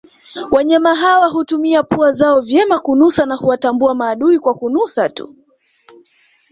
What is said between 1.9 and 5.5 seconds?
zao vyema kunusa na huwatambua maadui kwa kunusa tuu